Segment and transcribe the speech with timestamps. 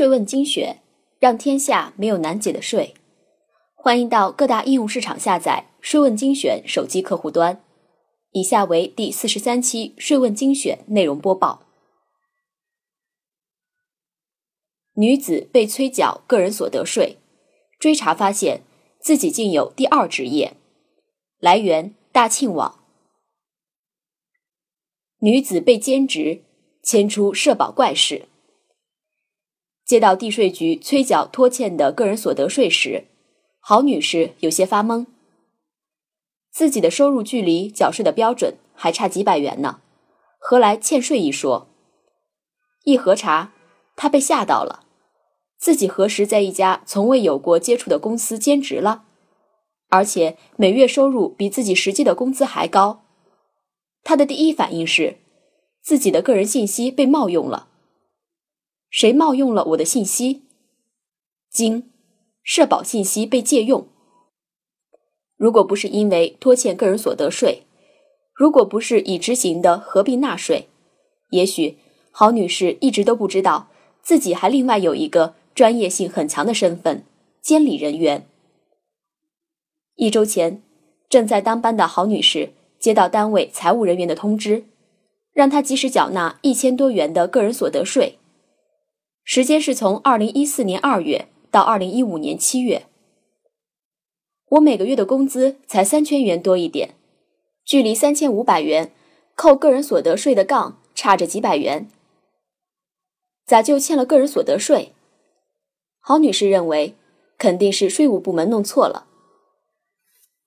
[0.00, 0.80] 税问精选，
[1.18, 2.94] 让天下没有难解的税。
[3.74, 7.62] 欢迎到各大应用市场下载“税问精选”手机客户端。
[8.30, 11.66] 以下为第四十三期税问精选内容播报：
[14.94, 17.18] 女子被催缴个人所得税，
[17.78, 18.62] 追查发现
[18.98, 20.54] 自己竟有第二职业。
[21.40, 22.82] 来源：大庆网。
[25.18, 26.42] 女子被兼职，
[26.82, 28.29] 牵出社保怪事。
[29.90, 33.06] 接到地税局催缴拖欠的个人所得税时，
[33.58, 35.06] 郝女士有些发懵。
[36.52, 39.80] 自己的收入距离缴税的标准还差几百元呢，
[40.38, 41.66] 何来欠税一说？
[42.84, 43.52] 一核查，
[43.96, 44.84] 她被吓到了。
[45.58, 49.02] 自己何时在一家从未有过接触的公司兼职了？
[49.88, 53.02] 而且每月收入比自己实际的工资还高。
[54.04, 55.16] 她的第一反应是，
[55.82, 57.69] 自己的个人信息被冒用了。
[58.90, 60.42] 谁冒用了我的信息？
[61.48, 61.90] 经
[62.42, 63.86] 社保信息被借用。
[65.36, 67.62] 如果不是因为拖欠个人所得税，
[68.34, 70.68] 如果不是已执行的合并纳税，
[71.30, 71.78] 也许
[72.10, 73.68] 郝女士一直都不知道
[74.02, 77.04] 自己还另外有一个专业性很强的身份——
[77.40, 78.26] 监理人员。
[79.94, 80.62] 一周前，
[81.08, 84.64] 正在当班的郝女士接到单位财务人员的通知，
[85.32, 88.19] 让她及时缴纳一千多元的个人所得税。
[89.24, 92.86] 时间是从二零一四年二月到二零一五年七月。
[94.50, 96.96] 我每个月的工资才三千元多一点，
[97.64, 98.92] 距离三千五百元
[99.36, 101.88] 扣个人所得税的杠差着几百元，
[103.46, 104.92] 咋就欠了个人所得税？
[106.00, 106.96] 郝女士认为
[107.38, 109.06] 肯定是税务部门弄错了。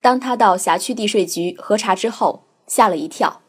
[0.00, 3.42] 当她到辖区地税局核查之后，吓了一跳，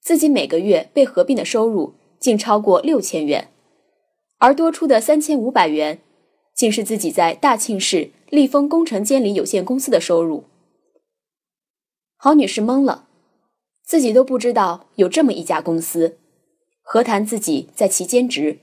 [0.00, 3.52] 自己每个月被合并的收入竟超过六千元。
[4.40, 6.00] 而多出的三千五百元，
[6.54, 10.44] 竟是自己在大庆市立丰工程监理有限公司的收入。
[12.16, 13.06] 郝女士懵了，
[13.84, 16.16] 自己都不知道有这么一家公司，
[16.80, 18.60] 何谈自己在其兼职？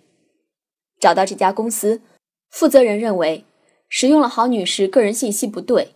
[1.00, 2.02] 找到这家公司，
[2.50, 3.46] 负责人认为
[3.88, 5.94] 使用了郝女士个人信息不对，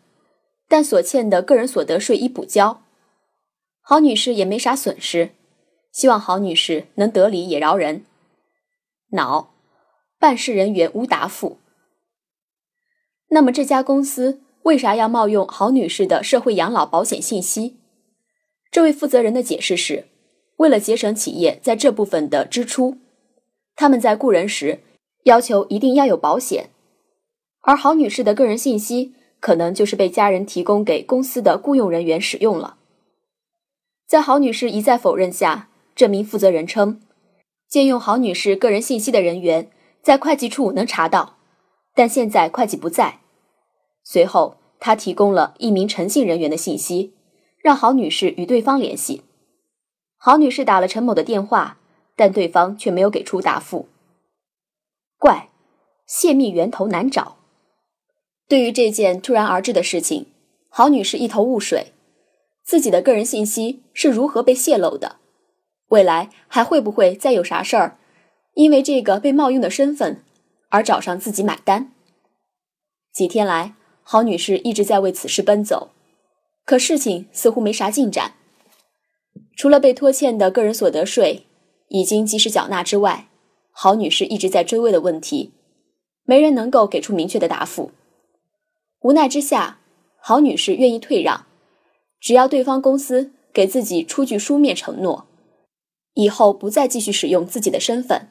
[0.67, 2.83] 但所欠的个人所得税已补交，
[3.81, 5.31] 郝女士也没啥损失，
[5.91, 8.05] 希望郝女士能得理也饶人。
[9.13, 9.50] 恼。
[10.21, 11.57] 办事人员无答复。
[13.29, 17.77] 那么这家公司为啥要冒用郝女士的社会养老保险信息？
[18.69, 20.05] 这位负责人的解释是，
[20.57, 22.99] 为了节省企业在这部分的支出，
[23.75, 24.81] 他们在雇人时
[25.23, 26.69] 要求一定要有保险，
[27.61, 32.77] 而郝女士的个人信息可能就是被家人提供给公司的雇佣人员使用了。
[34.07, 37.01] 在郝女士一再否认下，这名负责人称，
[37.67, 39.71] 借用郝女士个人信息的人员。
[40.01, 41.37] 在会计处能查到，
[41.93, 43.19] 但现在会计不在。
[44.03, 47.13] 随后，他提供了一名诚信人员的信息，
[47.59, 49.23] 让郝女士与对方联系。
[50.17, 51.77] 郝女士打了陈某的电话，
[52.15, 53.87] 但对方却没有给出答复。
[55.19, 55.49] 怪，
[56.07, 57.37] 泄密源头难找。
[58.47, 60.25] 对于这件突然而至的事情，
[60.69, 61.93] 郝女士一头雾水：
[62.63, 65.17] 自己的个人信息是如何被泄露的？
[65.89, 67.99] 未来还会不会再有啥事儿？
[68.53, 70.23] 因为这个被冒用的身份
[70.69, 71.91] 而找上自己买单。
[73.13, 75.91] 几天来，郝女士一直在为此事奔走，
[76.65, 78.33] 可事情似乎没啥进展。
[79.55, 81.45] 除了被拖欠的个人所得税
[81.89, 83.27] 已经及时缴纳之外，
[83.71, 85.53] 郝女士一直在追问的问题，
[86.23, 87.91] 没人能够给出明确的答复。
[89.01, 89.79] 无奈之下，
[90.17, 91.45] 郝女士愿意退让，
[92.19, 95.25] 只要对方公司给自己出具书面承诺，
[96.13, 98.29] 以后不再继续使用自己的身份。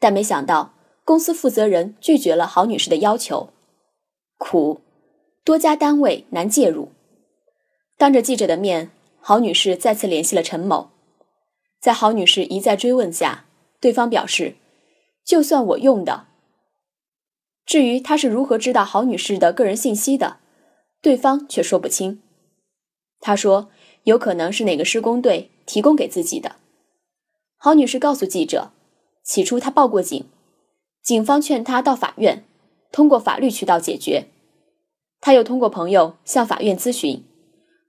[0.00, 0.74] 但没想到，
[1.04, 3.50] 公司负责人拒绝了郝女士的要求。
[4.38, 4.80] 苦，
[5.44, 6.88] 多家单位难介入。
[7.98, 8.90] 当着记者的面，
[9.20, 10.88] 郝女士再次联系了陈某。
[11.78, 13.44] 在郝女士一再追问下，
[13.78, 14.56] 对方表示，
[15.24, 16.26] 就算我用的。
[17.66, 20.38] 至于他是如何知道郝女士的个人信息的，
[21.02, 22.22] 对方却说不清。
[23.20, 23.68] 他说，
[24.04, 26.56] 有可能是哪个施工队提供给自己的。
[27.58, 28.72] 郝女士告诉记者。
[29.22, 30.28] 起初他报过警，
[31.02, 32.44] 警方劝他到法院，
[32.90, 34.28] 通过法律渠道解决。
[35.20, 37.24] 他又通过朋友向法院咨询，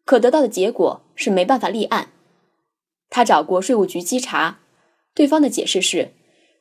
[0.05, 2.09] 可得到的结果是没办法立案。
[3.09, 4.59] 他找过税务局稽查，
[5.13, 6.11] 对方的解释是，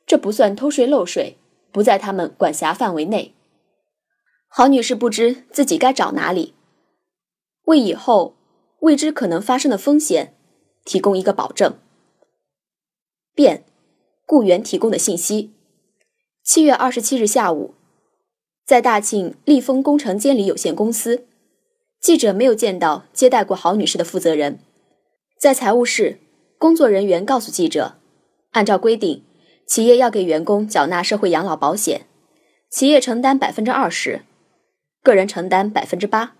[0.05, 1.37] 这不算偷税漏税，
[1.71, 3.35] 不在他们管辖范围内。
[4.47, 6.53] 郝女士不知自己该找哪里，
[7.65, 8.35] 为以后
[8.79, 10.35] 未知可能发生的风险
[10.83, 11.77] 提供一个保证。
[13.33, 13.65] 变。
[14.31, 15.51] 雇员提供的信息，
[16.41, 17.73] 七月二十七日下午，
[18.65, 21.25] 在大庆立丰工程监理有限公司，
[21.99, 24.59] 记者没有见到接待过郝女士的负责人。
[25.37, 26.19] 在财务室，
[26.57, 27.97] 工作人员告诉记者，
[28.51, 29.25] 按照规定，
[29.67, 32.07] 企业要给员工缴纳社会养老保险，
[32.69, 34.21] 企业承担百分之二十，
[35.03, 36.37] 个人承担百分之八。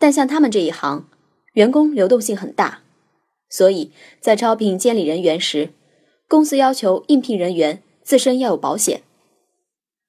[0.00, 1.08] 但像他们这一行，
[1.52, 2.80] 员工流动性很大，
[3.48, 5.70] 所以在招聘监理人员时，
[6.34, 9.02] 公司要求应聘人员自身要有保险。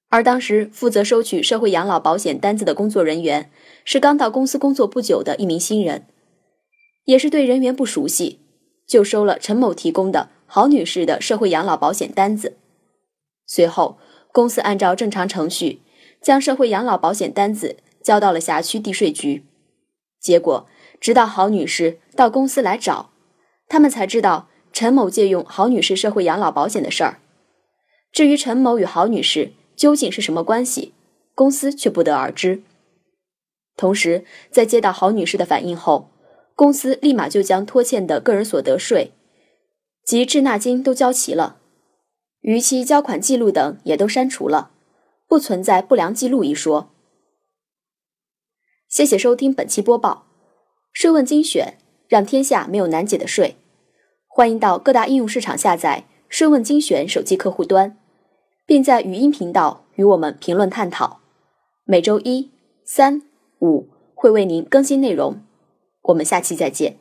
[0.08, 3.48] 而当时负责收取社会养老保险单子的工作人员
[3.84, 6.08] 是刚到公司工作不久的一名新人，
[7.04, 8.40] 也是对人员不熟悉，
[8.88, 12.56] 就收了陈某提供的郝女士的社会养老保险单子。
[13.46, 13.96] 随后，
[14.32, 15.82] 公司按照正常程序
[16.20, 19.44] 将社会养老保险单子交到了辖区地税局。
[20.18, 20.66] 结果，
[21.00, 23.10] 直到郝女士到公司来找，
[23.68, 27.18] 他们才知道陈某借用郝女士社会养老保险的事儿。
[28.12, 30.92] 至于陈某与郝女士，究竟是什么关系？
[31.34, 32.62] 公司却不得而知。
[33.74, 36.10] 同时，在接到郝女士的反映后，
[36.54, 39.12] 公司立马就将拖欠的个人所得税
[40.04, 41.56] 及滞纳金都交齐了，
[42.42, 44.72] 逾期交款记录等也都删除了，
[45.26, 46.90] 不存在不良记录一说。
[48.90, 50.26] 谢谢收听本期播报，
[50.92, 53.56] 税问精选，让天下没有难解的税。
[54.36, 57.96] 欢迎到各大应用市场下载“税问精选”手机客户端。
[58.66, 61.20] 并在语音频道与我们评论探讨，
[61.86, 62.50] 每周一、
[62.84, 63.22] 三、
[63.60, 65.40] 五会为您更新内容。
[66.02, 66.98] 我们下期再见。